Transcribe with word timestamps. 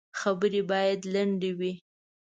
خبري 0.19 0.61
باید 0.71 0.99
لنډي 1.13 1.51
وي. 1.59 1.71